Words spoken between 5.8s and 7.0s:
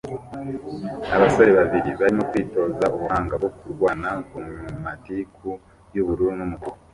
y'ubururu n'umutuku